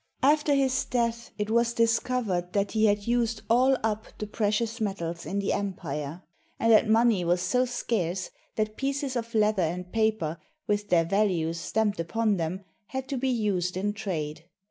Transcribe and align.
After 0.23 0.55
his 0.55 0.85
death, 0.85 1.29
it 1.37 1.51
was 1.51 1.73
discovered 1.75 2.53
that 2.53 2.71
he 2.71 2.85
had 2.87 3.05
used 3.05 3.43
all 3.51 3.77
up 3.83 4.07
the 4.17 4.25
precious 4.25 4.81
metals 4.81 5.27
in 5.27 5.37
the 5.37 5.53
empire, 5.53 6.23
and 6.59 6.71
that 6.73 6.89
money 6.89 7.23
was 7.23 7.39
so 7.39 7.65
scarce 7.65 8.31
that 8.55 8.77
pieces 8.77 9.15
of 9.15 9.35
leather 9.35 9.61
and 9.61 9.91
paper, 9.93 10.39
with 10.65 10.89
their 10.89 11.05
values 11.05 11.59
stamped 11.59 11.99
upon 11.99 12.37
them, 12.37 12.65
had 12.87 13.07
to 13.09 13.17
be 13.17 13.29
used 13.29 13.77
in 13.77 13.93
trade. 13.93 14.45